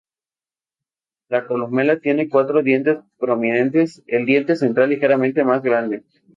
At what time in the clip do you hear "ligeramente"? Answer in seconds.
4.89-5.43